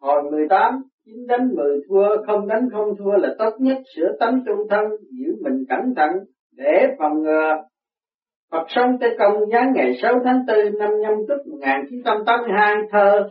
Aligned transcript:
Hồi 0.00 0.22
18, 0.30 0.82
chín 1.06 1.26
đánh 1.28 1.48
10 1.56 1.80
thua, 1.88 2.22
không 2.26 2.48
đánh 2.48 2.68
không 2.72 2.96
thua 2.98 3.16
là 3.16 3.34
tốt 3.38 3.50
nhất, 3.58 3.78
sửa 3.96 4.16
tánh 4.20 4.42
trung 4.46 4.68
thân, 4.70 4.84
giữ 5.10 5.34
mình 5.40 5.64
cẩn 5.68 5.94
thận, 5.96 6.10
để 6.56 6.86
phòng 6.98 7.22
ngừa. 7.22 7.56
Phật 8.52 8.64
sống 8.68 8.96
Tây 9.00 9.16
Công 9.18 9.50
giáng 9.52 9.72
ngày 9.74 9.98
6 10.02 10.14
tháng 10.24 10.44
4 10.46 10.78
năm 10.78 10.90
nhâm 11.00 11.12
tức 11.28 11.46
1982 11.46 12.74
thơ 12.92 13.28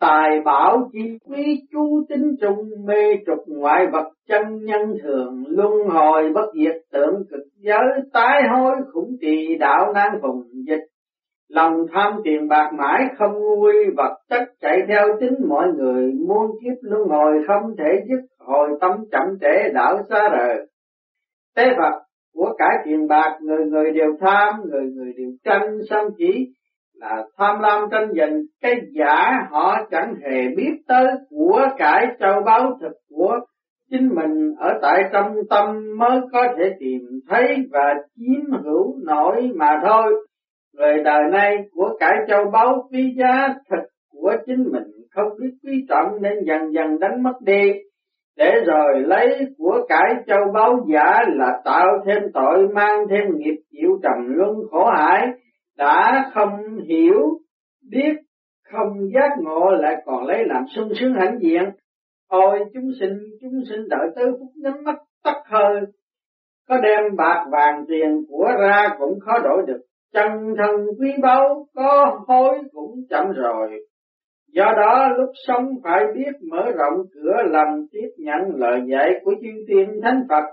Tài 0.00 0.40
bảo 0.44 0.90
chi 0.92 1.18
quý 1.24 1.62
chú 1.72 2.04
tính 2.08 2.36
trung 2.40 2.56
mê 2.84 3.16
trục 3.26 3.38
ngoại 3.46 3.86
vật 3.92 4.08
chân 4.28 4.64
nhân 4.64 4.80
thường 5.02 5.44
luân 5.48 5.72
hồi 5.88 6.30
bất 6.34 6.46
diệt 6.54 6.76
tượng 6.92 7.14
cực 7.30 7.40
giới 7.56 7.84
tái 8.12 8.42
hối 8.54 8.76
khủng 8.92 9.16
trì 9.20 9.56
đạo 9.60 9.92
nan 9.94 10.08
phùng 10.22 10.42
dịch 10.66 10.84
lòng 11.56 11.86
tham 11.92 12.12
tiền 12.24 12.48
bạc 12.48 12.70
mãi 12.78 13.02
không 13.18 13.32
nguôi, 13.32 13.74
vật 13.96 14.18
chất 14.30 14.42
chạy 14.60 14.78
theo 14.88 15.06
tính 15.20 15.34
mọi 15.48 15.68
người. 15.76 16.12
Muôn 16.28 16.50
kiếp 16.62 16.76
luân 16.80 17.08
hồi 17.08 17.32
không 17.46 17.76
thể 17.78 18.04
dứt, 18.08 18.20
hồi 18.38 18.68
tâm 18.80 18.90
chậm 19.12 19.38
trễ 19.40 19.72
đạo 19.74 19.98
xa 20.10 20.28
rời. 20.28 20.66
Tế 21.56 21.64
Phật 21.78 22.02
của 22.34 22.54
cải 22.58 22.76
tiền 22.84 23.08
bạc, 23.08 23.38
người 23.40 23.64
người 23.66 23.92
đều 23.92 24.16
tham, 24.20 24.54
người 24.64 24.84
người 24.94 25.12
đều 25.16 25.30
tranh 25.44 25.78
sân 25.90 26.08
chỉ, 26.18 26.52
là 26.94 27.24
tham 27.38 27.60
lam 27.60 27.88
tranh 27.90 28.08
giành. 28.16 28.42
Cái 28.62 28.74
giả 28.90 29.46
họ 29.50 29.76
chẳng 29.90 30.14
hề 30.22 30.48
biết 30.56 30.72
tới 30.88 31.06
của 31.30 31.68
cải 31.78 32.06
châu 32.20 32.42
báu 32.46 32.78
thực 32.80 32.92
của 33.10 33.40
chính 33.90 34.08
mình. 34.14 34.54
Ở 34.58 34.78
tại 34.82 35.02
trong 35.12 35.34
tâm 35.50 35.98
mới 35.98 36.20
có 36.32 36.44
thể 36.58 36.64
tìm 36.78 37.00
thấy 37.28 37.56
và 37.70 37.94
chiếm 38.16 38.62
hữu 38.64 38.96
nổi 39.06 39.50
mà 39.54 39.80
thôi. 39.86 40.26
Người 40.76 41.02
đời 41.04 41.22
nay 41.32 41.56
của 41.72 41.96
cải 42.00 42.12
châu 42.28 42.50
báu, 42.50 42.88
quý 42.90 43.14
giá 43.18 43.48
thật 43.68 43.82
của 44.12 44.32
chính 44.46 44.64
mình, 44.72 44.84
không 45.10 45.28
biết 45.40 45.50
quý 45.62 45.86
trọng 45.88 46.22
nên 46.22 46.32
dần 46.46 46.72
dần 46.72 46.98
đánh 47.00 47.22
mất 47.22 47.40
đi. 47.40 47.72
Để 48.36 48.52
rồi 48.66 49.00
lấy 49.00 49.46
của 49.58 49.86
cải 49.88 50.14
châu 50.26 50.52
báu 50.54 50.86
giả 50.92 51.24
là 51.28 51.60
tạo 51.64 51.86
thêm 52.06 52.22
tội, 52.34 52.68
mang 52.68 53.06
thêm 53.10 53.24
nghiệp 53.36 53.56
chịu 53.70 53.90
trầm 54.02 54.34
luân 54.34 54.56
khổ 54.70 54.84
hải 54.96 55.28
đã 55.76 56.30
không 56.34 56.78
hiểu, 56.88 57.38
biết 57.90 58.14
không 58.72 59.10
giác 59.14 59.30
ngộ 59.40 59.70
lại 59.70 59.94
còn 60.04 60.26
lấy 60.26 60.44
làm 60.46 60.64
sung 60.76 60.88
sướng 61.00 61.14
hãnh 61.14 61.38
diện. 61.40 61.62
Ôi, 62.28 62.58
chúng 62.74 62.90
sinh 63.00 63.18
chúng 63.40 63.60
sinh 63.70 63.88
đợi 63.88 64.08
tới 64.16 64.26
phút 64.30 64.50
nhắm 64.54 64.84
mắt, 64.84 64.96
tắt 65.24 65.42
hơi. 65.46 65.80
Có 66.68 66.76
đem 66.82 67.16
bạc 67.16 67.46
vàng 67.50 67.84
tiền 67.88 68.24
của 68.28 68.48
ra 68.60 68.88
cũng 68.98 69.20
khó 69.20 69.32
đổi 69.38 69.62
được. 69.66 69.80
Trần 70.14 70.54
thần 70.58 70.86
quý 71.00 71.12
báu 71.22 71.66
có 71.74 72.20
hối 72.26 72.58
cũng 72.72 72.94
chậm 73.10 73.32
rồi. 73.32 73.80
Do 74.52 74.64
đó 74.76 75.08
lúc 75.16 75.30
sống 75.46 75.68
phải 75.84 76.04
biết 76.14 76.32
mở 76.50 76.70
rộng 76.76 77.06
cửa 77.14 77.42
lòng 77.50 77.86
tiếp 77.92 78.08
nhận 78.18 78.40
lời 78.54 78.80
dạy 78.86 79.20
của 79.24 79.34
chư 79.40 79.48
tiên 79.68 80.00
thánh 80.02 80.22
phật. 80.28 80.44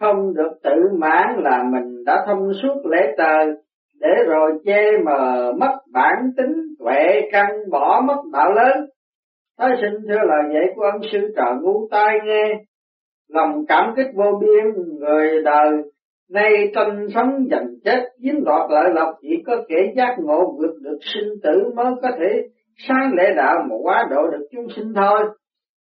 Không 0.00 0.34
được 0.34 0.52
tự 0.62 0.96
mãn 0.98 1.36
là 1.36 1.62
mình 1.72 2.04
đã 2.04 2.24
thông 2.26 2.52
suốt 2.62 2.86
lễ 2.90 3.14
trời 3.18 3.46
để 4.00 4.08
rồi 4.26 4.52
chê 4.64 4.98
mờ 5.04 5.52
mất 5.58 5.76
bản 5.92 6.30
tính, 6.36 6.54
tuệ 6.78 7.20
căn 7.32 7.46
bỏ 7.70 8.02
mất 8.06 8.22
đạo 8.32 8.52
lớn. 8.52 8.86
Thái 9.58 9.70
sinh 9.80 10.00
thưa 10.08 10.18
lời 10.26 10.42
dạy 10.54 10.64
của 10.74 10.82
ân 10.82 11.00
sư 11.12 11.32
trợ 11.36 11.54
ngu 11.62 11.88
tai 11.90 12.18
nghe, 12.24 12.64
lòng 13.28 13.64
cảm 13.68 13.92
kích 13.96 14.06
vô 14.14 14.40
biên, 14.40 14.84
người 14.98 15.42
đời 15.44 15.70
nay 16.30 16.70
tranh 16.74 17.06
sống 17.14 17.46
giành 17.50 17.66
chết 17.84 18.00
dính 18.18 18.44
đoạt 18.44 18.70
lợi 18.70 18.90
lộc 18.94 19.14
chỉ 19.22 19.42
có 19.46 19.56
kẻ 19.68 19.76
giác 19.96 20.16
ngộ 20.18 20.56
vượt 20.58 20.74
được 20.80 20.98
sinh 21.14 21.28
tử 21.42 21.72
mới 21.76 21.92
có 22.02 22.08
thể 22.18 22.48
sáng 22.88 23.12
lễ 23.16 23.34
đạo 23.36 23.56
mà 23.70 23.76
quá 23.82 24.06
độ 24.10 24.30
được 24.32 24.46
chúng 24.52 24.66
sinh 24.76 24.92
thôi. 24.94 25.20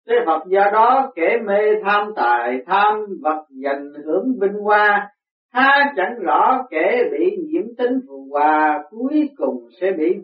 Thế 0.09 0.15
Phật 0.27 0.43
do 0.47 0.71
đó 0.73 1.13
kẻ 1.15 1.39
mê 1.47 1.61
tham 1.85 2.13
tài, 2.17 2.59
tham 2.67 3.07
vật 3.23 3.45
giành 3.63 3.91
hưởng 4.05 4.25
vinh 4.41 4.63
hoa, 4.63 5.11
ha 5.53 5.93
chẳng 5.97 6.15
rõ 6.21 6.67
kẻ 6.71 7.03
bị 7.13 7.37
nhiễm 7.49 7.65
tính 7.79 8.01
phù 8.09 8.29
hòa 8.31 8.83
cuối 8.91 9.31
cùng 9.37 9.67
sẽ 9.81 9.93
bị 9.99 10.17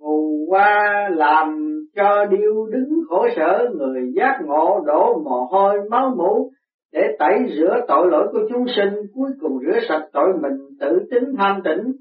phù 0.00 0.46
hoa 0.50 1.08
làm 1.12 1.76
cho 1.96 2.24
điêu 2.24 2.66
đứng 2.66 3.00
khổ 3.08 3.28
sở. 3.36 3.68
Người 3.78 4.12
giác 4.16 4.38
ngộ 4.44 4.80
đổ 4.86 5.22
mồ 5.24 5.44
hôi 5.50 5.74
máu 5.90 6.14
mũ 6.16 6.50
để 6.96 7.16
tẩy 7.18 7.38
rửa 7.56 7.80
tội 7.88 8.06
lỗi 8.10 8.28
của 8.32 8.40
chúng 8.52 8.64
sinh, 8.76 8.94
cuối 9.14 9.30
cùng 9.40 9.58
rửa 9.58 9.80
sạch 9.88 10.06
tội 10.12 10.28
mình, 10.42 10.58
tự 10.80 10.98
tính 11.10 11.24
thanh 11.38 11.62
tịnh, 11.64 11.92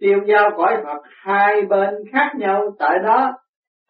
tiêu 0.00 0.18
giao 0.26 0.50
cõi 0.56 0.76
Phật 0.84 1.02
hai 1.24 1.62
bên 1.62 1.94
khác 2.12 2.32
nhau. 2.38 2.74
Tại 2.78 2.98
đó, 3.04 3.32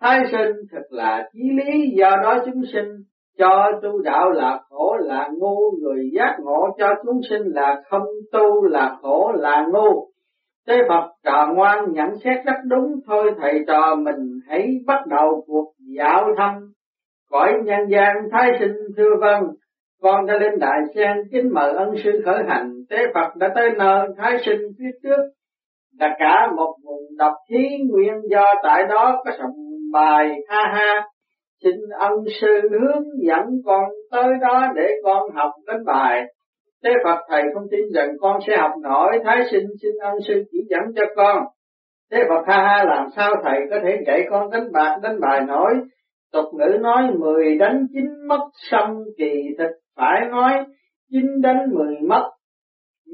thái 0.00 0.20
sinh 0.32 0.56
thật 0.72 0.82
là 0.90 1.28
chí 1.32 1.40
lý, 1.40 1.90
do 1.96 2.10
đó 2.22 2.38
chúng 2.44 2.62
sinh 2.72 2.88
cho 3.38 3.66
tu 3.82 4.02
đạo 4.02 4.30
là 4.30 4.60
khổ, 4.68 4.96
là 5.00 5.28
ngu. 5.38 5.56
Người 5.80 6.10
giác 6.12 6.36
ngộ 6.38 6.68
cho 6.78 6.88
chúng 7.04 7.20
sinh 7.30 7.42
là 7.42 7.82
không 7.90 8.06
tu 8.32 8.64
là 8.64 8.96
khổ, 9.02 9.32
là 9.34 9.66
ngu. 9.72 10.06
Thế 10.68 10.78
Phật 10.88 11.10
trò 11.24 11.48
ngoan, 11.54 11.92
nhận 11.92 12.08
xét 12.24 12.44
rất 12.44 12.56
đúng. 12.64 13.00
Thôi 13.06 13.34
thầy 13.40 13.64
trò, 13.66 13.94
mình 13.94 14.40
hãy 14.48 14.68
bắt 14.86 15.06
đầu 15.06 15.44
cuộc 15.46 15.72
dạo 15.96 16.28
thăm 16.36 16.52
cõi 17.30 17.52
nhân 17.64 17.80
gian, 17.88 18.16
thái 18.32 18.50
sinh 18.60 18.72
thưa 18.96 19.16
vâng 19.20 19.42
con 20.02 20.26
đã 20.26 20.38
lên 20.38 20.58
đại 20.58 20.78
sen 20.94 21.16
kính 21.32 21.50
mời 21.54 21.72
ân 21.72 21.88
sư 22.04 22.22
khởi 22.24 22.42
hành. 22.48 22.72
Tế 22.90 22.96
Phật 23.14 23.36
đã 23.36 23.48
tới 23.54 23.70
nơi 23.78 24.08
thái 24.16 24.36
sinh 24.46 24.60
phía 24.78 24.90
trước. 25.02 25.22
Là 25.98 26.16
cả 26.18 26.48
một 26.56 26.74
vùng 26.84 27.16
độc 27.18 27.32
thí 27.50 27.68
nguyên 27.90 28.12
do 28.30 28.44
tại 28.62 28.84
đó 28.88 29.22
có 29.24 29.30
sòng 29.38 29.52
bài 29.92 30.40
ha 30.48 30.72
ha. 30.74 31.08
Xin 31.64 31.74
ân 31.98 32.12
sư 32.40 32.60
hướng 32.70 33.04
dẫn 33.26 33.44
con 33.64 33.84
tới 34.10 34.28
đó 34.40 34.66
để 34.74 34.88
con 35.04 35.30
học 35.34 35.50
đánh 35.66 35.84
bài. 35.84 36.24
Thế 36.84 36.90
Phật 37.04 37.18
thầy 37.28 37.42
không 37.54 37.66
tin 37.70 37.80
rằng 37.94 38.08
con 38.20 38.40
sẽ 38.46 38.56
học 38.56 38.70
nổi, 38.82 39.18
Thái 39.24 39.42
sinh 39.50 39.66
xin 39.82 39.92
ân 40.00 40.14
sư 40.28 40.44
chỉ 40.50 40.58
dẫn 40.70 40.82
cho 40.96 41.04
con. 41.16 41.44
Thế 42.10 42.18
Phật 42.28 42.42
ha 42.46 42.56
ha 42.56 42.84
làm 42.84 43.06
sao 43.16 43.34
thầy 43.44 43.60
có 43.70 43.76
thể 43.82 43.98
dạy 44.06 44.22
con 44.30 44.50
đánh 44.50 44.72
bạc 44.72 44.98
đánh 45.02 45.20
bài 45.20 45.40
nổi? 45.46 45.72
Tục 46.32 46.44
ngữ 46.54 46.78
nói 46.80 47.02
mười 47.18 47.56
đánh 47.58 47.86
chín 47.92 48.04
mất 48.28 48.48
xong 48.70 49.04
kỳ 49.18 49.32
thực 49.58 49.70
phải 49.96 50.20
nói 50.30 50.64
chín 51.10 51.40
đánh 51.42 51.58
mười 51.74 51.96
mất, 52.08 52.30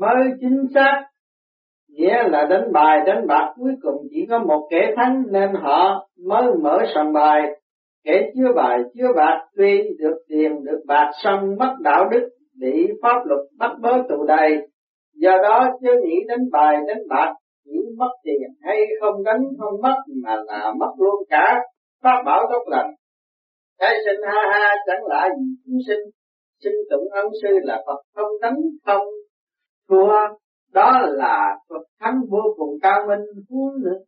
mới 0.00 0.30
chính 0.40 0.66
xác. 0.74 1.04
Nghĩa 1.88 2.22
là 2.28 2.46
đánh 2.50 2.72
bài, 2.72 3.00
đánh 3.06 3.26
bạc, 3.26 3.52
cuối 3.56 3.72
cùng 3.82 4.06
chỉ 4.10 4.26
có 4.30 4.38
một 4.38 4.68
kẻ 4.70 4.92
thắng 4.96 5.22
nên 5.30 5.54
họ 5.54 6.08
mới 6.26 6.42
mở 6.62 6.78
sòng 6.94 7.12
bài. 7.12 7.42
Kẻ 8.04 8.30
chưa 8.34 8.52
bài 8.56 8.78
chưa 8.94 9.12
bạc, 9.16 9.46
tuy 9.56 9.82
được 9.98 10.18
tiền, 10.28 10.64
được 10.64 10.82
bạc 10.86 11.10
xong 11.24 11.56
mất 11.58 11.76
đạo 11.80 12.08
đức, 12.10 12.28
bị 12.60 12.86
pháp 13.02 13.26
luật 13.26 13.40
bắt 13.58 13.70
bớ 13.80 14.02
tù 14.08 14.26
đầy 14.26 14.68
do 15.14 15.30
đó 15.42 15.70
chưa 15.82 15.94
nghĩ 16.02 16.14
đánh 16.28 16.50
bài, 16.52 16.76
đánh 16.86 17.08
bạc, 17.08 17.34
chỉ 17.64 17.72
mất 17.96 18.10
tiền 18.22 18.42
hay 18.62 18.76
không 19.00 19.24
đánh, 19.24 19.42
không 19.58 19.80
mất 19.82 19.96
mà 20.24 20.36
là 20.46 20.72
mất 20.78 20.92
luôn 20.98 21.14
cả 21.28 21.60
pháp 22.02 22.22
bảo 22.26 22.46
tốt 22.50 22.62
lành 22.66 22.90
Thái 23.80 23.94
sinh 24.04 24.20
ha 24.26 24.42
ha, 24.52 24.74
chẳng 24.86 25.06
lạ 25.06 25.28
gì 25.38 25.44
chúng 25.66 25.78
sinh 25.86 25.98
xin 26.64 26.72
tụng 26.90 27.08
ân 27.10 27.26
sư 27.42 27.48
là 27.62 27.82
Phật 27.86 28.02
không 28.14 28.30
tánh 28.42 28.56
không 28.86 29.06
thua. 29.88 30.12
Đó 30.72 30.92
là 31.04 31.58
Phật 31.68 31.82
thắng 32.00 32.20
vô 32.30 32.42
cùng 32.56 32.78
cao 32.82 33.06
minh, 33.08 33.44
huống 33.50 33.82
nữa 33.82 33.98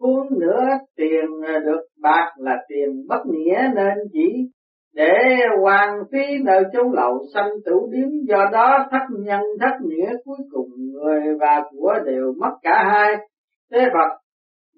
huống 0.00 0.38
nữa 0.40 0.64
tiền 0.96 1.24
được 1.64 1.80
bạc 2.02 2.32
là 2.36 2.56
tiền 2.68 3.06
bất 3.08 3.22
nghĩa 3.26 3.68
nên 3.74 3.94
chỉ 4.12 4.50
để 4.94 5.14
hoàn 5.62 5.90
phí 6.12 6.38
nơi 6.44 6.62
chốn 6.72 6.92
lậu 6.92 7.18
sanh 7.34 7.50
tử 7.64 7.74
điếm. 7.90 8.08
Do 8.28 8.50
đó 8.52 8.86
thất 8.90 9.06
nhân, 9.18 9.40
thất 9.60 9.76
nghĩa 9.86 10.12
cuối 10.24 10.38
cùng 10.50 10.68
người 10.92 11.20
và 11.40 11.62
của 11.70 11.94
đều 12.06 12.34
mất 12.38 12.52
cả 12.62 12.84
hai. 12.92 13.14
Thế 13.72 13.78
Phật, 13.92 14.18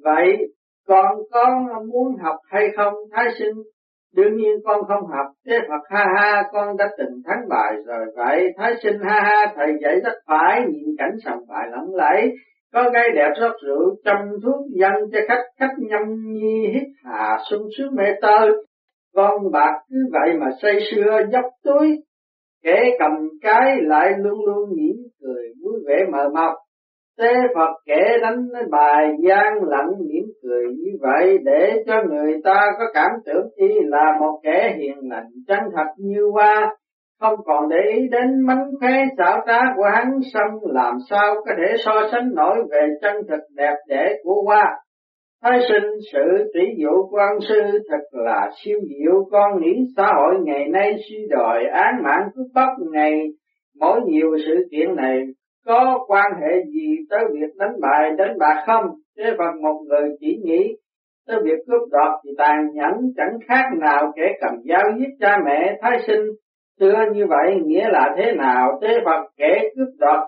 vậy 0.05 0.37
con 0.87 1.19
muốn 1.93 2.17
học 2.23 2.37
hay 2.45 2.69
không, 2.77 2.95
thái 3.13 3.25
sinh? 3.39 3.55
Đương 4.17 4.37
nhiên 4.37 4.55
con 4.65 4.81
không 4.89 5.07
học 5.07 5.27
thế 5.47 5.59
Phật 5.69 5.83
ha 5.91 6.05
ha 6.17 6.43
con 6.53 6.77
đã 6.77 6.89
từng 6.99 7.23
thắng 7.27 7.49
bại 7.49 7.73
rồi. 7.87 8.07
Vậy 8.17 8.53
thái 8.57 8.75
sinh 8.83 8.99
ha 9.03 9.21
ha 9.21 9.53
thầy 9.57 9.73
dạy 9.83 10.01
rất 10.05 10.13
phải 10.27 10.63
nhìn 10.69 10.95
cảnh 10.99 11.15
sòng 11.25 11.41
bại 11.49 11.69
lẫn 11.71 11.95
lẫy. 11.95 12.31
Có 12.73 12.91
cái 12.93 13.09
đẹp 13.15 13.31
rót 13.41 13.53
rượu 13.67 13.95
chăm 14.05 14.17
thuốc 14.43 14.67
dân 14.71 14.93
cho 15.13 15.19
khách 15.29 15.45
khách 15.59 15.75
nhâm 15.79 16.03
nhi 16.33 16.67
hít 16.75 16.89
hà 17.05 17.39
sung 17.51 17.69
sướng 17.79 17.95
mê 17.95 18.05
tơ. 18.23 18.47
Con 19.15 19.51
bạc 19.53 19.73
cứ 19.89 19.97
vậy 20.13 20.35
mà 20.41 20.47
say 20.63 20.79
sưa 20.91 21.21
dốc 21.33 21.45
túi, 21.65 21.97
kẻ 22.65 22.85
cầm 22.99 23.13
cái 23.43 23.77
lại 23.81 24.13
luôn 24.19 24.45
luôn 24.47 24.71
mỉm 24.77 24.97
cười 25.23 25.45
vui 25.63 25.81
vẻ 25.87 25.97
mờ 26.13 26.29
mọc. 26.35 26.55
Thế 27.21 27.33
Phật 27.55 27.71
kể 27.87 28.19
đánh 28.23 28.49
bài 28.71 29.13
gian 29.29 29.55
lặng 29.67 29.91
mỉm 29.99 30.25
cười 30.43 30.65
như 30.65 30.91
vậy 31.01 31.39
để 31.45 31.83
cho 31.87 31.95
người 32.11 32.35
ta 32.45 32.67
có 32.79 32.85
cảm 32.95 33.11
tưởng 33.27 33.47
y 33.57 33.69
là 33.81 34.17
một 34.21 34.41
kẻ 34.43 34.75
hiền 34.79 34.97
lành 35.11 35.27
chân 35.49 35.59
thật 35.77 35.87
như 35.99 36.21
hoa, 36.33 36.77
không 37.21 37.35
còn 37.45 37.69
để 37.69 37.77
ý 37.97 38.09
đến 38.11 38.41
mánh 38.47 38.65
khóe 38.81 39.05
xảo 39.19 39.39
trá 39.47 39.59
của 39.77 39.89
hắn 39.95 40.11
xong 40.35 40.51
làm 40.63 40.95
sao 41.11 41.35
có 41.35 41.53
thể 41.57 41.77
so 41.85 41.93
sánh 42.13 42.35
nổi 42.35 42.57
về 42.71 42.87
chân 43.03 43.15
thực 43.29 43.41
đẹp 43.57 43.75
đẽ 43.89 44.15
của 44.25 44.43
hoa. 44.47 44.65
Thái 45.43 45.59
sinh 45.69 45.91
sự 46.13 46.51
tỷ 46.55 46.61
dụ 46.77 47.09
quan 47.11 47.39
sư 47.49 47.79
thật 47.91 48.05
là 48.13 48.51
siêu 48.65 48.79
diệu 48.89 49.25
con 49.31 49.61
nghĩ 49.61 49.73
xã 49.97 50.07
hội 50.17 50.35
ngày 50.45 50.69
nay 50.69 50.95
suy 51.09 51.27
đòi 51.31 51.65
án 51.73 51.95
mạng 52.03 52.29
cướp 52.35 52.47
bóc 52.55 52.69
ngày 52.93 53.13
mỗi 53.81 54.01
nhiều 54.07 54.31
sự 54.47 54.55
kiện 54.71 54.97
này 54.97 55.21
có 55.67 56.05
quan 56.07 56.33
hệ 56.41 56.65
gì 56.65 56.97
tới 57.11 57.21
việc 57.33 57.57
đánh 57.57 57.81
bài, 57.81 58.11
đánh 58.19 58.39
bạc 58.39 58.65
không? 58.67 58.85
Thế 59.19 59.25
Phật 59.39 59.61
một 59.63 59.81
người 59.89 60.17
chỉ 60.21 60.41
nghĩ, 60.45 60.77
tới 61.27 61.37
việc 61.45 61.59
cướp 61.67 61.89
đoạt 61.91 62.21
thì 62.25 62.31
tàn 62.39 62.67
nhẫn, 62.73 62.93
chẳng 63.17 63.39
khác 63.49 63.65
nào 63.81 64.13
kẻ 64.17 64.23
cầm 64.41 64.55
dao 64.69 64.99
giết 64.99 65.09
cha 65.21 65.39
mẹ, 65.47 65.79
thái 65.83 65.99
sinh 66.07 66.27
xưa 66.81 67.05
như 67.13 67.27
vậy, 67.29 67.55
nghĩa 67.65 67.89
là 67.89 68.15
thế 68.17 68.33
nào? 68.33 68.79
Thế 68.83 68.99
Phật 69.05 69.27
kẻ 69.37 69.63
cướp 69.77 69.89
đoạt, 69.99 70.21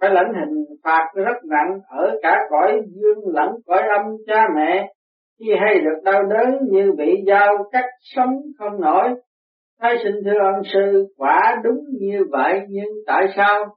phải 0.00 0.10
lãnh 0.10 0.32
hình 0.34 0.64
phạt 0.84 1.06
rất 1.14 1.44
nặng 1.44 1.78
ở 1.88 2.18
cả 2.22 2.38
cõi 2.50 2.80
dương 2.86 3.34
lẫn 3.34 3.48
cõi 3.66 3.82
âm 3.98 4.02
cha 4.26 4.48
mẹ 4.56 4.92
khi 5.40 5.46
hay 5.60 5.74
được 5.80 6.02
đau 6.04 6.22
đớn 6.22 6.58
như 6.70 6.92
bị 6.98 7.24
dao 7.26 7.64
cắt 7.72 7.84
sống 8.14 8.40
không 8.58 8.80
nổi 8.80 9.14
thái 9.80 9.96
sinh 10.04 10.14
thưa 10.24 10.38
ân 10.52 10.62
sư, 10.72 11.06
quả 11.16 11.60
đúng 11.64 11.84
như 12.00 12.24
vậy, 12.30 12.60
nhưng 12.68 12.88
tại 13.06 13.26
sao 13.36 13.76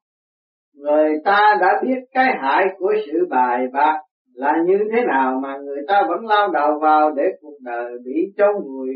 người 0.77 1.09
ta 1.25 1.57
đã 1.61 1.67
biết 1.83 1.99
cái 2.13 2.25
hại 2.41 2.65
của 2.77 2.93
sự 3.05 3.27
bài 3.29 3.67
bạc 3.73 3.99
là 4.33 4.53
như 4.65 4.77
thế 4.91 5.03
nào 5.03 5.39
mà 5.43 5.57
người 5.57 5.81
ta 5.87 6.01
vẫn 6.09 6.25
lao 6.25 6.47
đầu 6.47 6.79
vào 6.81 7.11
để 7.11 7.23
cuộc 7.41 7.57
đời 7.61 7.91
bị 8.05 8.31
chôn 8.37 8.55
vùi. 8.65 8.89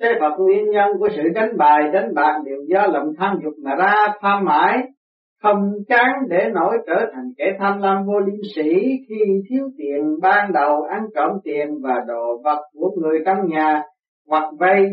Thế 0.00 0.08
Phật 0.20 0.36
nguyên 0.38 0.70
nhân 0.70 0.90
của 0.98 1.08
sự 1.16 1.22
đánh 1.34 1.56
bài, 1.56 1.80
đánh 1.92 2.14
bạc 2.14 2.38
đều 2.44 2.58
do 2.66 2.86
lòng 2.86 3.06
tham 3.18 3.38
dục 3.44 3.52
mà 3.64 3.74
ra 3.74 3.94
tham 4.20 4.44
mãi, 4.44 4.82
không 5.42 5.72
chán 5.88 6.12
để 6.28 6.50
nổi 6.54 6.78
trở 6.86 7.06
thành 7.12 7.24
kẻ 7.38 7.52
tham 7.58 7.78
lam 7.78 8.06
vô 8.06 8.18
liêm 8.18 8.40
sĩ 8.56 8.72
khi 9.08 9.24
thiếu 9.48 9.68
tiền 9.78 10.00
ban 10.22 10.52
đầu, 10.52 10.82
ăn 10.82 11.02
trộm 11.14 11.30
tiền 11.44 11.68
và 11.82 11.94
đồ 12.08 12.40
vật 12.44 12.60
của 12.74 12.90
người 13.00 13.18
trong 13.26 13.46
nhà 13.46 13.82
hoặc 14.28 14.44
vay 14.58 14.84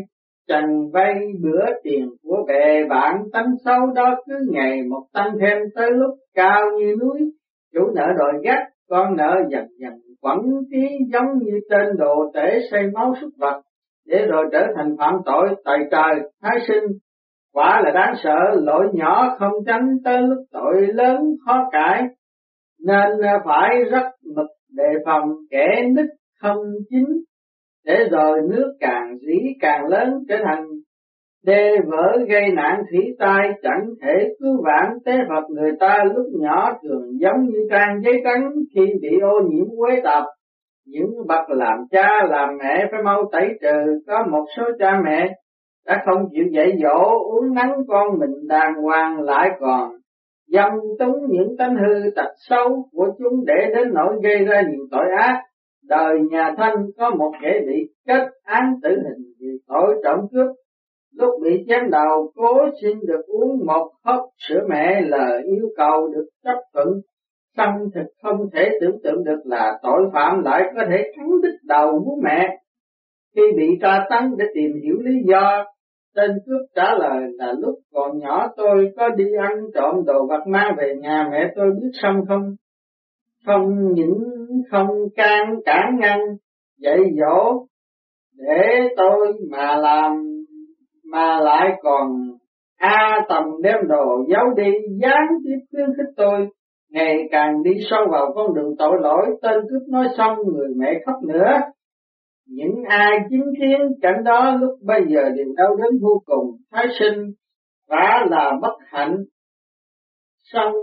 trần 0.50 0.90
vay 0.92 1.14
bữa 1.42 1.64
tiền 1.82 2.08
của 2.22 2.44
bè 2.48 2.84
bạn 2.84 3.22
tánh 3.32 3.54
xấu 3.64 3.86
đó 3.94 4.16
cứ 4.26 4.34
ngày 4.50 4.82
một 4.82 5.02
tăng 5.12 5.32
thêm 5.40 5.58
tới 5.74 5.90
lúc 5.90 6.14
cao 6.34 6.60
như 6.78 6.96
núi. 7.00 7.20
Chủ 7.74 7.80
nợ 7.94 8.06
đòi 8.18 8.32
gắt, 8.44 8.58
con 8.88 9.16
nợ 9.16 9.36
dần 9.50 9.66
dần 9.78 9.92
quẩn 10.22 10.38
tí 10.70 10.86
giống 11.12 11.38
như 11.38 11.60
tên 11.70 11.96
đồ 11.98 12.30
tể 12.34 12.58
say 12.70 12.82
máu 12.94 13.14
súc 13.20 13.30
vật. 13.38 13.62
Để 14.06 14.26
rồi 14.26 14.46
trở 14.52 14.66
thành 14.76 14.96
phạm 14.98 15.14
tội 15.24 15.48
tại 15.64 15.78
trời, 15.90 16.30
thái 16.42 16.58
sinh. 16.68 16.84
Quả 17.54 17.80
là 17.84 17.90
đáng 17.90 18.14
sợ, 18.22 18.38
lỗi 18.54 18.86
nhỏ 18.92 19.36
không 19.38 19.52
tránh 19.66 19.96
tới 20.04 20.22
lúc 20.22 20.38
tội 20.52 20.86
lớn 20.94 21.18
khó 21.46 21.68
cải. 21.72 22.02
Nên 22.86 23.08
phải 23.44 23.68
rất 23.90 24.06
mực 24.36 24.46
đề 24.76 24.92
phòng 25.04 25.30
kẻ 25.50 25.82
nít 25.96 26.06
không 26.40 26.58
chính 26.90 27.22
để 27.86 28.08
rồi 28.10 28.38
nước 28.50 28.72
càng 28.80 29.18
dĩ 29.20 29.38
càng 29.60 29.86
lớn 29.86 30.24
trở 30.28 30.36
thành 30.44 30.64
đê 31.44 31.76
vỡ 31.86 32.18
gây 32.28 32.50
nạn 32.52 32.82
thủy 32.90 33.16
tai, 33.18 33.50
chẳng 33.62 33.86
thể 34.02 34.28
cứu 34.40 34.62
vãn 34.64 34.98
tế 35.04 35.12
Phật 35.28 35.50
người 35.50 35.72
ta 35.80 36.04
lúc 36.14 36.26
nhỏ 36.40 36.72
thường 36.82 37.20
giống 37.20 37.44
như 37.44 37.68
trang 37.70 38.00
giấy 38.04 38.20
trắng 38.24 38.50
khi 38.74 38.86
bị 39.02 39.18
ô 39.22 39.40
nhiễm 39.48 39.66
quế 39.78 40.00
tập 40.04 40.24
những 40.86 41.26
bậc 41.26 41.50
làm 41.50 41.78
cha, 41.90 42.08
làm 42.28 42.48
mẹ 42.58 42.88
phải 42.90 43.02
mau 43.02 43.24
tẩy 43.32 43.48
trừ. 43.62 44.00
Có 44.06 44.26
một 44.30 44.44
số 44.56 44.62
cha 44.78 45.00
mẹ 45.04 45.34
đã 45.86 46.02
không 46.06 46.28
chịu 46.32 46.44
dạy 46.52 46.72
dỗ, 46.82 47.18
uống 47.30 47.54
nắng 47.54 47.74
con 47.88 48.18
mình 48.18 48.48
đàng 48.48 48.74
hoàng 48.74 49.20
lại 49.20 49.50
còn 49.60 49.90
dâm 50.46 50.72
túng 50.98 51.16
những 51.28 51.56
tánh 51.58 51.76
hư 51.76 52.10
tật 52.16 52.30
xấu 52.48 52.88
của 52.92 53.08
chúng 53.18 53.44
để 53.46 53.70
đến 53.74 53.88
nỗi 53.94 54.14
gây 54.22 54.44
ra 54.44 54.62
nhiều 54.70 54.86
tội 54.90 55.06
ác 55.18 55.42
đời 55.90 56.18
nhà 56.30 56.54
thanh 56.56 56.74
có 56.98 57.10
một 57.10 57.32
kẻ 57.42 57.60
bị 57.66 57.90
kết 58.06 58.28
án 58.42 58.74
tử 58.82 58.88
hình 58.88 59.32
vì 59.40 59.48
tội 59.68 60.00
trộm 60.04 60.18
cướp. 60.32 60.46
Lúc 61.14 61.30
bị 61.42 61.64
chém 61.68 61.90
đầu, 61.90 62.32
cố 62.34 62.68
xin 62.82 62.98
được 63.06 63.22
uống 63.26 63.66
một 63.66 63.90
hớp 64.04 64.20
sữa 64.48 64.60
mẹ 64.68 65.00
lời 65.00 65.42
yêu 65.44 65.68
cầu 65.76 66.08
được 66.14 66.26
chấp 66.44 66.56
thuận. 66.74 66.88
Tâm 67.56 67.70
thực 67.94 68.06
không 68.22 68.50
thể 68.52 68.68
tưởng 68.80 68.98
tượng 69.04 69.24
được 69.24 69.40
là 69.44 69.78
tội 69.82 70.10
phạm 70.12 70.42
lại 70.44 70.62
có 70.74 70.82
thể 70.90 71.12
cắn 71.16 71.26
đứt 71.42 71.56
đầu 71.62 72.02
bố 72.06 72.18
mẹ. 72.22 72.48
Khi 73.36 73.42
bị 73.56 73.78
tra 73.82 74.06
tấn 74.10 74.36
để 74.38 74.44
tìm 74.54 74.70
hiểu 74.82 74.96
lý 75.00 75.14
do, 75.24 75.64
tên 76.16 76.30
cướp 76.46 76.60
trả 76.74 76.94
lời 76.98 77.22
là 77.38 77.52
lúc 77.58 77.74
còn 77.92 78.18
nhỏ 78.18 78.48
tôi 78.56 78.92
có 78.96 79.08
đi 79.08 79.24
ăn 79.38 79.58
trộm 79.74 79.94
đồ 80.06 80.26
vật 80.26 80.46
mang 80.46 80.74
về 80.78 80.94
nhà 81.00 81.28
mẹ 81.32 81.52
tôi 81.56 81.70
biết 81.70 81.90
xong 82.02 82.24
không? 82.28 82.54
Không 83.46 83.92
những 83.92 84.39
không 84.70 84.88
can 85.16 85.54
cản 85.64 85.96
ngăn, 85.98 86.18
dạy 86.78 86.98
dỗ 87.20 87.66
để 88.38 88.88
tôi 88.96 89.32
mà 89.50 89.76
làm, 89.76 90.22
mà 91.12 91.40
lại 91.40 91.70
còn 91.82 92.30
a 92.78 93.26
tầm 93.28 93.44
đem 93.62 93.88
đồ 93.88 94.24
giấu 94.28 94.44
đi, 94.56 94.72
gián 95.00 95.28
tiếp 95.44 95.58
khuyến 95.70 95.86
khích 95.86 96.14
tôi, 96.16 96.48
ngày 96.90 97.16
càng 97.30 97.62
đi 97.62 97.70
sâu 97.90 98.06
vào 98.10 98.32
con 98.34 98.54
đường 98.54 98.74
tội 98.78 98.98
lỗi. 99.00 99.26
Tên 99.42 99.60
cướp 99.70 99.88
nói 99.88 100.06
xong, 100.18 100.38
người 100.54 100.68
mẹ 100.76 100.92
khóc 101.06 101.16
nữa. 101.28 101.52
Những 102.46 102.82
ai 102.88 103.18
chứng 103.30 103.52
kiến 103.60 103.80
cảnh 104.02 104.24
đó 104.24 104.56
lúc 104.60 104.78
bây 104.82 105.00
giờ 105.08 105.22
đều 105.36 105.46
đau 105.56 105.76
đớn 105.76 105.90
vô 106.02 106.22
cùng. 106.24 106.56
Thái 106.72 106.86
sinh 106.98 107.32
và 107.88 108.26
là 108.30 108.52
bất 108.62 108.74
hạnh 108.86 109.16
xong 110.52 110.74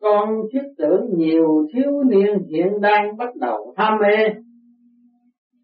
con 0.00 0.28
thiết 0.52 0.68
tưởng 0.78 1.06
nhiều 1.16 1.66
thiếu 1.74 2.02
niên 2.06 2.38
hiện 2.48 2.80
đang 2.80 3.16
bắt 3.16 3.36
đầu 3.40 3.74
ham 3.76 3.98
mê. 4.02 4.34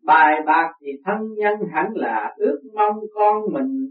Bài 0.05 0.35
bạc 0.47 0.73
thì 0.81 0.93
thân 1.05 1.17
nhân 1.37 1.55
hẳn 1.73 1.87
là 1.95 2.35
ước 2.37 2.61
mong 2.75 2.97
con 3.15 3.43
mình 3.53 3.91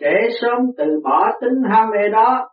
sẽ 0.00 0.28
sớm 0.40 0.58
từ 0.76 1.00
bỏ 1.04 1.30
tính 1.40 1.62
ham 1.70 1.90
mê 1.90 2.08
đó. 2.08 2.48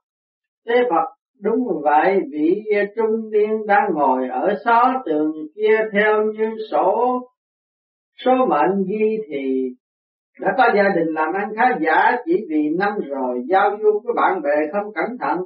Thế 0.67 0.75
Phật, 0.89 1.09
đúng 1.41 1.59
vậy, 1.83 2.19
vị 2.31 2.63
trung 2.95 3.31
niên 3.31 3.65
đang 3.67 3.93
ngồi 3.93 4.27
ở 4.29 4.53
xó 4.65 4.93
tường 5.05 5.31
kia 5.55 5.77
theo 5.93 6.23
như 6.23 6.49
sổ. 6.71 7.19
Số 8.25 8.31
mệnh 8.49 8.85
ghi 8.87 9.17
thì 9.27 9.69
đã 10.39 10.47
có 10.57 10.63
gia 10.75 10.89
đình 10.95 11.13
làm 11.13 11.33
ăn 11.33 11.49
khá 11.55 11.77
giả, 11.81 12.17
chỉ 12.25 12.45
vì 12.49 12.69
năm 12.77 12.93
rồi 13.07 13.43
giao 13.49 13.77
du 13.81 13.99
với 14.03 14.13
bạn 14.15 14.41
bè 14.41 14.71
không 14.73 14.93
cẩn 14.93 15.17
thận 15.19 15.39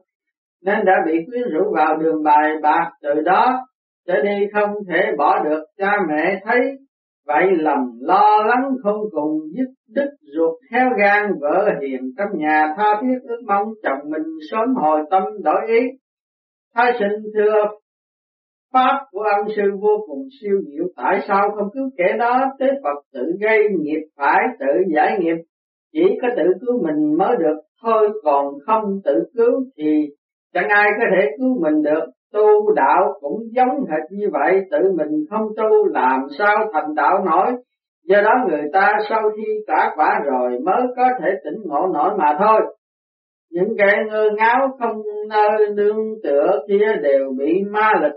nên 0.65 0.86
đã 0.86 0.94
bị 1.06 1.13
quyến 1.25 1.44
rũ 1.54 1.74
vào 1.75 1.98
đường 1.98 2.24
bài 2.24 2.51
bạc 2.62 2.92
từ 3.01 3.21
đó 3.21 3.65
trở 4.07 4.21
đi 4.21 4.45
không 4.54 4.69
thể 4.89 5.12
bỏ 5.18 5.44
được 5.44 5.63
cha 5.77 5.98
mẹ 6.10 6.42
thấy. 6.45 6.60
Vậy 7.27 7.44
lầm 7.51 7.80
lo 8.01 8.44
lắng 8.48 8.69
không 8.83 9.01
cùng 9.12 9.39
dứt 9.57 9.74
đứt 9.95 10.10
ruột 10.36 10.60
theo 10.71 10.89
gan 10.97 11.31
vợ 11.42 11.69
hiền 11.81 12.02
trong 12.18 12.40
nhà 12.40 12.73
tha 12.78 13.02
thiết 13.02 13.19
ước 13.23 13.42
mong 13.47 13.68
chồng 13.83 14.09
mình 14.11 14.23
sớm 14.52 14.76
hồi 14.76 15.02
tâm 15.11 15.23
đổi 15.44 15.61
ý. 15.68 15.80
Thái 16.76 16.92
sinh 16.99 17.31
thưa 17.33 17.54
pháp 18.73 19.06
của 19.11 19.23
ân 19.38 19.47
sư 19.56 19.64
vô 19.81 20.06
cùng 20.07 20.28
siêu 20.42 20.61
diệu, 20.68 20.85
tại 20.95 21.19
sao 21.28 21.49
không 21.56 21.69
cứu 21.73 21.90
kẻ 21.97 22.18
đó 22.19 22.45
tế 22.59 22.66
Phật 22.83 23.04
tự 23.14 23.21
gây 23.42 23.59
nghiệp 23.80 24.02
phải 24.18 24.40
tự 24.59 24.94
giải 24.95 25.18
nghiệp? 25.19 25.44
Chỉ 25.94 26.04
có 26.21 26.28
tự 26.35 26.44
cứu 26.61 26.83
mình 26.83 27.18
mới 27.18 27.35
được, 27.40 27.61
thôi 27.83 28.09
còn 28.23 28.45
không 28.66 28.83
tự 29.06 29.23
cứu 29.38 29.66
thì 29.78 30.07
chẳng 30.54 30.69
ai 30.69 30.90
có 31.00 31.06
thể 31.16 31.30
cứu 31.38 31.62
mình 31.62 31.81
được. 31.81 32.06
Tu 32.33 32.74
đạo 32.76 33.14
cũng 33.22 33.40
giống 33.52 33.69
hệt 33.69 34.12
như 34.12 34.30
vậy. 34.31 34.62
Tự 34.72 34.78
mình 34.98 35.26
không 35.30 35.48
tu 35.57 35.86
làm 35.86 36.19
sao 36.38 36.56
thành 36.74 36.95
đạo 36.95 37.26
nổi. 37.26 37.52
Do 38.04 38.22
đó 38.22 38.31
người 38.48 38.64
ta 38.74 38.98
sau 39.10 39.22
khi 39.38 39.44
cả 39.68 39.94
quả 39.95 40.19
rồi 40.26 40.60
mới 40.66 40.81
có 40.95 41.10
thể 41.22 41.30
tỉnh 41.44 41.62
ngộ 41.66 41.88
nổi 41.94 42.10
mà 42.18 42.38
thôi. 42.40 42.62
Những 43.52 43.78
kẻ 43.78 43.98
ngơ 44.07 44.30
ngáo 44.38 44.78
không 44.80 45.02
nơi 45.30 45.69
nương 45.76 45.98
tựa 46.24 46.60
kia 46.68 46.88
đều 47.04 47.33
bị 47.38 47.64
ma 47.72 47.92
lực, 48.02 48.14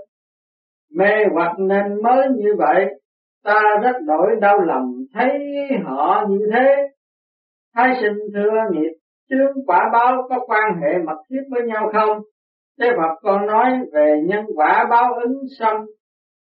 mê 0.97 1.11
hoặc 1.35 1.59
nên 1.59 2.03
mới 2.03 2.29
như 2.37 2.55
vậy. 2.59 2.87
Ta 3.45 3.63
rất 3.83 3.97
đổi 4.07 4.27
đau 4.41 4.59
lòng 4.59 4.93
thấy 5.15 5.29
họ 5.85 6.27
như 6.29 6.39
thế. 6.53 6.77
Thái 7.75 7.95
sinh 8.01 8.19
thưa 8.35 8.51
nghiệp 8.71 8.93
chướng 9.31 9.67
quả 9.67 9.91
báo 9.93 10.27
có 10.29 10.39
quan 10.47 10.81
hệ 10.83 10.99
mật 11.07 11.17
thiết 11.31 11.43
với 11.51 11.63
nhau 11.63 11.91
không 11.93 12.23
Thế 12.81 12.87
Phật 12.97 13.15
còn 13.23 13.47
nói 13.47 13.71
về 13.93 14.23
nhân 14.27 14.45
quả 14.57 14.87
báo 14.91 15.15
ứng 15.15 15.39
xong, 15.59 15.87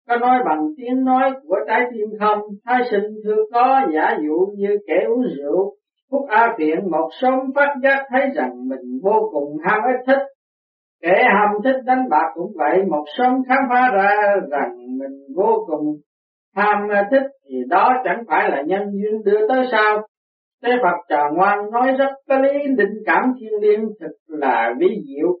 có 0.08 0.16
nói 0.16 0.38
bằng 0.44 0.68
tiếng 0.76 1.04
nói 1.04 1.32
của 1.48 1.56
trái 1.66 1.80
tim 1.92 2.08
không, 2.20 2.38
thái 2.64 2.82
sinh 2.90 3.04
thưa 3.24 3.42
có 3.52 3.80
giả 3.94 4.16
dụ 4.26 4.46
như 4.56 4.78
kẻ 4.86 5.04
uống 5.08 5.22
rượu, 5.36 5.74
phúc 6.10 6.26
a 6.28 6.54
Tiện 6.58 6.90
một 6.90 7.08
sớm 7.20 7.34
phát 7.54 7.74
giác 7.82 8.04
thấy 8.10 8.22
rằng 8.34 8.68
mình 8.68 9.00
vô 9.02 9.30
cùng 9.32 9.56
ham 9.64 9.80
ích 9.82 10.00
thích. 10.06 10.22
Kẻ 11.02 11.24
ham 11.24 11.50
thích 11.64 11.80
đánh 11.84 12.08
bạc 12.10 12.30
cũng 12.34 12.52
vậy, 12.54 12.84
một 12.90 13.04
sớm 13.18 13.42
khám 13.48 13.58
phá 13.70 13.90
ra 13.94 14.36
rằng 14.50 14.76
mình 14.98 15.18
vô 15.36 15.66
cùng 15.66 15.96
ham 16.56 16.88
thích 17.10 17.26
thì 17.48 17.56
đó 17.68 17.94
chẳng 18.04 18.22
phải 18.28 18.50
là 18.50 18.62
nhân 18.66 18.82
duyên 18.92 19.22
đưa 19.24 19.48
tới 19.48 19.66
sao. 19.72 20.06
Thế 20.64 20.72
Phật 20.82 20.96
trà 21.08 21.22
ngoan 21.36 21.70
nói 21.70 21.92
rất 21.98 22.10
có 22.28 22.38
lý 22.38 22.58
định 22.76 23.02
cảm 23.06 23.32
thiên 23.40 23.52
liêng 23.60 23.88
thật 24.00 24.12
là 24.26 24.74
ví 24.78 24.86
diệu. 25.06 25.38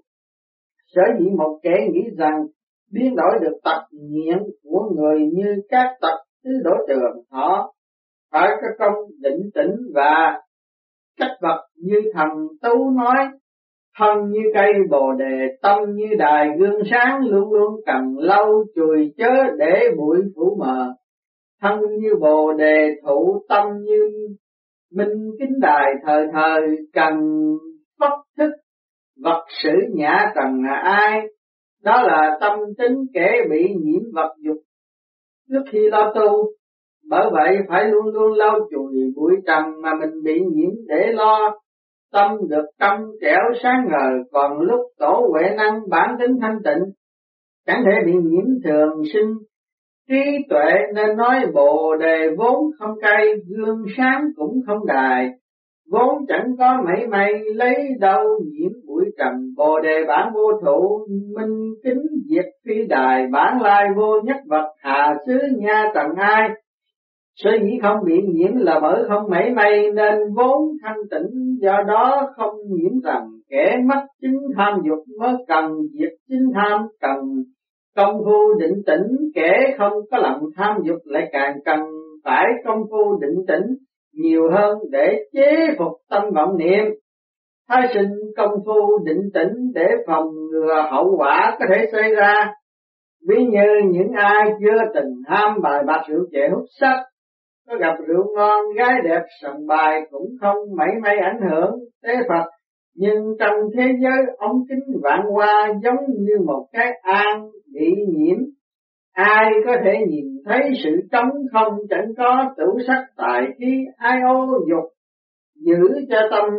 Sở 0.86 1.02
dĩ 1.18 1.30
một 1.38 1.58
kẻ 1.62 1.88
nghĩ 1.92 2.02
rằng 2.18 2.46
biến 2.92 3.16
đổi 3.16 3.38
được 3.40 3.58
tập 3.64 3.82
nghiện 3.90 4.38
của 4.62 4.90
người 4.96 5.20
như 5.32 5.62
các 5.68 5.96
tập 6.00 6.16
tứ 6.44 6.50
đối 6.64 6.86
trường 6.88 7.22
họ 7.30 7.74
phải 8.32 8.48
có 8.62 8.68
công 8.78 8.94
định 9.20 9.50
tĩnh 9.54 9.76
và 9.94 10.40
cách 11.18 11.36
vật 11.40 11.66
như 11.76 11.96
thần 12.14 12.28
tú 12.62 12.90
nói, 12.90 13.26
thân 13.98 14.30
như 14.30 14.40
cây 14.54 14.72
bồ 14.90 15.12
đề, 15.12 15.56
tâm 15.62 15.78
như 15.94 16.06
đài 16.18 16.48
gương 16.58 16.82
sáng, 16.90 17.20
luôn 17.26 17.52
luôn 17.52 17.80
cần 17.86 18.18
lâu 18.18 18.64
chùi 18.74 19.14
chớ 19.16 19.32
để 19.58 19.82
bụi 19.96 20.18
phủ 20.36 20.56
mờ. 20.58 20.94
Thân 21.62 21.80
như 21.98 22.10
bồ 22.20 22.52
đề 22.52 22.88
thụ 23.06 23.44
tâm 23.48 23.66
như 23.82 24.28
minh 24.96 25.30
kính 25.38 25.60
đài 25.60 25.92
thời 26.06 26.26
thời 26.32 26.60
cần 26.92 27.14
bất 27.98 28.14
thức 28.38 28.50
vật 29.22 29.44
sử 29.62 29.70
nhã 29.94 30.32
trần 30.34 30.64
là 30.64 30.74
ai? 30.74 31.20
Đó 31.82 32.02
là 32.02 32.38
tâm 32.40 32.58
tính 32.78 32.96
kẻ 33.14 33.32
bị 33.50 33.74
nhiễm 33.82 34.02
vật 34.14 34.34
dục. 34.38 34.56
Trước 35.48 35.62
khi 35.72 35.78
lo 35.90 36.12
tu, 36.14 36.48
bởi 37.08 37.30
vậy 37.32 37.58
phải 37.68 37.84
luôn 37.84 38.06
luôn 38.14 38.32
lau 38.32 38.58
chùi 38.70 39.12
bụi 39.16 39.32
trần 39.46 39.64
mà 39.82 39.90
mình 40.00 40.22
bị 40.24 40.40
nhiễm 40.40 40.70
để 40.86 41.12
lo. 41.12 41.58
Tâm 42.12 42.30
được 42.48 42.64
trong 42.80 43.00
trẻo 43.20 43.40
sáng 43.62 43.86
ngời, 43.90 44.22
còn 44.32 44.60
lúc 44.60 44.80
tổ 44.98 45.28
huệ 45.32 45.42
năng 45.56 45.80
bản 45.90 46.16
tính 46.18 46.36
thanh 46.40 46.58
tịnh, 46.64 46.92
chẳng 47.66 47.82
thể 47.84 48.06
bị 48.06 48.12
nhiễm 48.12 48.44
thường 48.64 49.02
sinh 49.12 49.34
trí 50.08 50.44
tuệ 50.48 50.70
nên 50.94 51.16
nói 51.16 51.40
bồ 51.54 51.96
đề 51.96 52.28
vốn 52.38 52.70
không 52.78 53.00
cay, 53.00 53.26
gương 53.48 53.84
sáng 53.96 54.24
cũng 54.36 54.60
không 54.66 54.86
đài. 54.86 55.28
Vốn 55.90 56.26
chẳng 56.28 56.56
có 56.58 56.82
mảy 56.84 57.06
may, 57.06 57.32
lấy 57.54 57.74
đâu 58.00 58.24
nhiễm 58.44 58.72
bụi 58.86 59.04
trần 59.18 59.32
bồ 59.56 59.80
đề 59.80 60.04
bản 60.08 60.32
vô 60.34 60.60
thụ, 60.64 61.06
minh 61.08 61.74
kính 61.84 62.02
diệt 62.30 62.46
phi 62.66 62.86
đài. 62.88 63.26
Bản 63.32 63.62
lai 63.62 63.84
vô 63.96 64.20
nhất 64.24 64.36
vật, 64.46 64.74
hà 64.78 65.14
xứ 65.26 65.38
nha 65.58 65.90
trần 65.94 66.06
ai 66.16 66.50
sở 67.36 67.50
dĩ 67.62 67.78
không 67.82 67.96
bị 68.04 68.22
nhiễm 68.22 68.56
là 68.56 68.80
bởi 68.82 69.04
không 69.08 69.30
mảy 69.30 69.50
may, 69.50 69.90
nên 69.94 70.18
vốn 70.36 70.68
thanh 70.82 70.96
tịnh, 71.10 71.58
do 71.60 71.82
đó 71.86 72.28
không 72.36 72.54
nhiễm 72.68 73.00
rằng 73.04 73.26
kẻ 73.48 73.76
mất 73.86 74.06
chính 74.20 74.38
tham 74.56 74.80
dục, 74.84 74.98
mới 75.20 75.34
cần 75.48 75.70
diệt 75.98 76.12
chính 76.28 76.50
tham 76.54 76.86
cần 77.00 77.18
công 77.96 78.18
phu 78.24 78.54
định 78.58 78.82
tĩnh 78.86 79.16
kẻ 79.34 79.74
không 79.78 79.92
có 80.10 80.18
lòng 80.18 80.40
tham 80.56 80.76
dục 80.84 80.98
lại 81.04 81.28
càng 81.32 81.56
cần 81.64 81.80
phải 82.24 82.44
công 82.64 82.82
phu 82.90 83.18
định 83.20 83.44
tĩnh 83.48 83.76
nhiều 84.12 84.50
hơn 84.52 84.78
để 84.90 85.24
chế 85.32 85.74
phục 85.78 85.92
tâm 86.10 86.22
vọng 86.34 86.58
niệm. 86.58 86.84
Thái 87.68 87.88
sinh 87.94 88.10
công 88.36 88.52
phu 88.66 88.98
định 89.04 89.30
tĩnh 89.34 89.72
để 89.74 89.86
phòng 90.06 90.26
ngừa 90.52 90.86
hậu 90.90 91.16
quả 91.18 91.56
có 91.60 91.66
thể 91.68 91.86
xảy 91.92 92.14
ra. 92.14 92.52
Ví 93.28 93.44
như 93.44 93.66
những 93.90 94.12
ai 94.12 94.50
chưa 94.60 94.78
từng 94.94 95.12
ham 95.26 95.62
bài 95.62 95.82
bạc 95.86 96.02
rượu 96.08 96.20
chè 96.32 96.48
hút 96.52 96.64
sắc, 96.80 97.04
có 97.68 97.76
gặp 97.76 97.94
rượu 98.06 98.24
ngon, 98.36 98.60
gái 98.76 98.92
đẹp 99.04 99.22
sòng 99.42 99.66
bài 99.66 100.00
cũng 100.10 100.26
không 100.40 100.56
mảy 100.76 100.88
may 101.02 101.16
ảnh 101.18 101.40
hưởng, 101.50 101.70
tế 102.02 102.14
Phật 102.28 102.50
nhưng 102.94 103.36
trong 103.38 103.54
thế 103.76 103.82
giới 104.02 104.34
ống 104.38 104.64
kính 104.68 105.00
vạn 105.02 105.20
hoa 105.32 105.72
giống 105.82 106.04
như 106.18 106.34
một 106.46 106.66
cái 106.72 106.92
an 107.02 107.50
bị 107.74 107.94
nhiễm, 108.08 108.38
ai 109.12 109.50
có 109.66 109.76
thể 109.84 109.92
nhìn 110.08 110.24
thấy 110.44 110.60
sự 110.84 110.90
trống 111.12 111.30
không 111.52 111.72
chẳng 111.90 112.12
có 112.16 112.54
tử 112.56 112.64
sắc 112.86 113.04
tại 113.16 113.42
khi 113.58 113.84
ai 113.96 114.18
ô 114.26 114.46
dục, 114.70 114.84
giữ 115.56 116.06
cho 116.08 116.18
tâm 116.30 116.50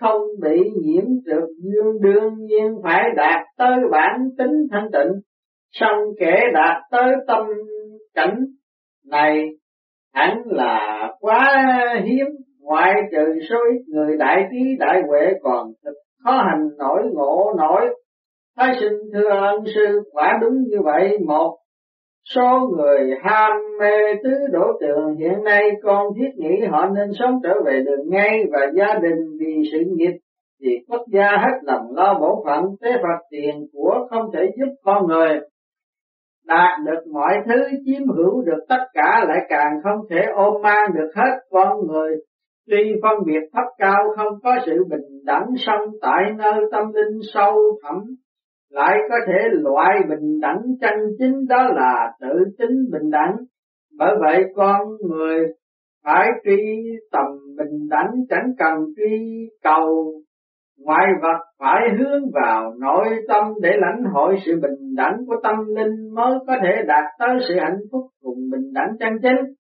không 0.00 0.22
bị 0.42 0.70
nhiễm 0.82 1.04
trượt 1.26 1.48
dương 1.58 2.00
đương 2.00 2.34
nhiên 2.38 2.74
phải 2.82 3.02
đạt 3.16 3.40
tới 3.58 3.76
bản 3.90 4.28
tính 4.38 4.66
thanh 4.70 4.88
tịnh. 4.92 5.12
Song 5.72 5.98
kẻ 6.18 6.40
đạt 6.54 6.82
tới 6.90 7.14
tâm 7.26 7.46
cảnh 8.14 8.44
này 9.06 9.44
hẳn 10.14 10.42
là 10.46 11.08
quá 11.20 11.66
hiếm 12.04 12.26
ngoại 12.64 12.94
trừ 13.12 13.40
số 13.50 13.56
ít 13.72 13.82
người 13.88 14.16
đại 14.16 14.44
trí, 14.50 14.76
đại 14.78 15.02
huệ 15.08 15.32
còn 15.42 15.72
khó 16.24 16.32
hành 16.32 16.68
nổi 16.78 17.02
ngộ 17.12 17.54
nổi. 17.58 17.94
Thái 18.56 18.76
sinh 18.80 18.98
thưa 19.12 19.28
ân 19.28 19.64
sư, 19.74 20.02
quả 20.12 20.38
đúng 20.40 20.62
như 20.62 20.76
vậy. 20.84 21.18
Một, 21.26 21.56
số 22.34 22.70
người 22.76 23.10
ham 23.22 23.52
mê 23.80 24.14
tứ 24.24 24.30
đổ 24.52 24.66
tường, 24.80 25.16
hiện 25.16 25.44
nay 25.44 25.70
con 25.82 26.06
thiết 26.16 26.30
nghĩ 26.36 26.66
họ 26.70 26.86
nên 26.86 27.10
sống 27.18 27.40
trở 27.42 27.54
về 27.66 27.82
đường 27.86 28.08
ngay 28.10 28.44
và 28.52 28.58
gia 28.74 28.94
đình 29.02 29.36
vì 29.40 29.62
sự 29.72 29.78
nghiệp 29.86 30.12
thì 30.62 30.70
quốc 30.88 31.02
gia 31.12 31.28
hết 31.28 31.58
lòng 31.62 31.86
lo 31.90 32.18
bổ 32.20 32.44
phận, 32.46 32.64
tế 32.80 32.92
phật 32.92 33.24
tiền 33.30 33.66
của 33.72 34.06
không 34.10 34.30
thể 34.34 34.40
giúp 34.56 34.74
con 34.82 35.06
người. 35.06 35.40
Đạt 36.46 36.80
được 36.86 37.12
mọi 37.12 37.34
thứ, 37.46 37.64
chiếm 37.84 38.08
hữu 38.08 38.42
được 38.42 38.64
tất 38.68 38.84
cả, 38.94 39.24
lại 39.28 39.38
càng 39.48 39.72
không 39.82 40.06
thể 40.10 40.20
ôm 40.34 40.62
mang 40.62 40.90
được 40.94 41.10
hết 41.16 41.38
con 41.50 41.86
người 41.86 42.16
tuy 42.70 42.92
phân 43.02 43.12
biệt 43.26 43.40
thấp 43.52 43.64
cao 43.78 44.04
không 44.16 44.32
có 44.42 44.56
sự 44.66 44.84
bình 44.90 45.24
đẳng 45.24 45.46
song 45.56 45.88
tại 46.00 46.22
nơi 46.36 46.64
tâm 46.72 46.92
linh 46.92 47.20
sâu 47.34 47.54
thẳm. 47.82 47.96
Lại 48.70 48.98
có 49.08 49.16
thể 49.26 49.38
loại 49.52 50.00
bình 50.08 50.40
đẳng 50.40 50.62
chân 50.80 50.94
chính 51.18 51.46
đó 51.48 51.68
là 51.74 52.12
tự 52.20 52.44
tính 52.58 52.76
bình 52.92 53.10
đẳng. 53.10 53.36
Bởi 53.98 54.14
vậy 54.20 54.44
con 54.56 54.88
người 55.00 55.46
phải 56.04 56.28
truy 56.44 56.82
tầm 57.12 57.26
bình 57.58 57.88
đẳng 57.90 58.10
chẳng 58.28 58.52
cần 58.58 58.78
truy 58.96 59.48
cầu. 59.62 60.12
Ngoại 60.78 61.06
vật 61.22 61.38
phải 61.58 61.80
hướng 61.98 62.22
vào 62.32 62.74
nội 62.80 63.04
tâm 63.28 63.52
để 63.62 63.70
lãnh 63.76 64.04
hội 64.12 64.36
sự 64.46 64.60
bình 64.62 64.94
đẳng 64.96 65.16
của 65.26 65.36
tâm 65.42 65.54
linh 65.66 66.14
mới 66.14 66.34
có 66.46 66.56
thể 66.62 66.82
đạt 66.86 67.04
tới 67.18 67.38
sự 67.48 67.54
hạnh 67.60 67.78
phúc 67.92 68.06
cùng 68.22 68.38
bình 68.52 68.72
đẳng 68.72 68.96
chân 69.00 69.12
chính. 69.22 69.54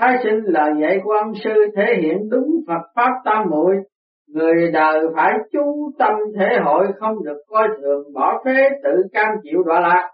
Thái 0.00 0.16
sinh 0.24 0.44
là 0.44 0.68
dạy 0.80 1.00
của 1.04 1.12
ông 1.12 1.32
sư 1.44 1.50
thể 1.76 1.84
hiện 2.02 2.28
đúng 2.30 2.50
Phật 2.68 2.82
Pháp 2.94 3.10
tam 3.24 3.50
muội 3.50 3.76
Người 4.34 4.70
đời 4.72 5.00
phải 5.16 5.32
chú 5.52 5.90
tâm 5.98 6.14
thể 6.38 6.48
hội 6.64 6.86
không 6.98 7.24
được 7.24 7.38
coi 7.48 7.68
thường, 7.80 8.12
bỏ 8.14 8.42
phế 8.44 8.68
tự 8.82 8.90
cam 9.12 9.28
chịu 9.42 9.62
đọa 9.66 9.80
lạc. 9.80 10.10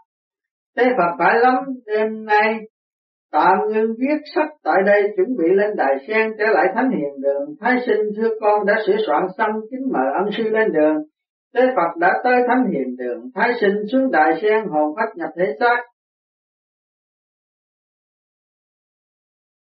Thế 0.76 0.84
Phật 0.98 1.16
phải 1.18 1.38
lắm, 1.38 1.64
đêm 1.86 2.24
nay 2.24 2.58
Tạm 3.32 3.58
ngưng 3.68 3.94
viết 3.98 4.18
sách 4.34 4.48
tại 4.64 4.76
đây 4.86 5.02
chuẩn 5.16 5.26
bị 5.38 5.44
lên 5.54 5.70
đài 5.76 5.96
sen 6.08 6.32
trở 6.38 6.46
lại 6.46 6.66
thánh 6.74 6.90
hiền 6.90 7.20
đường. 7.22 7.54
Thái 7.60 7.76
sinh 7.86 8.00
thưa 8.16 8.28
con 8.40 8.66
đã 8.66 8.74
sửa 8.86 8.96
soạn 9.06 9.22
xong 9.38 9.50
kính 9.70 9.92
mời 9.92 10.12
ân 10.18 10.28
sư 10.36 10.42
lên 10.50 10.72
đường. 10.72 10.96
Thế 11.54 11.60
Phật 11.76 11.96
đã 11.98 12.12
tới 12.24 12.42
thánh 12.48 12.64
hiền 12.72 12.96
đường. 12.96 13.20
Thái 13.34 13.52
sinh 13.60 13.74
xuống 13.92 14.10
đài 14.10 14.38
sen 14.42 14.64
hồn 14.68 14.94
phách 14.96 15.16
nhập 15.16 15.30
thể 15.36 15.54
xác. 15.60 15.76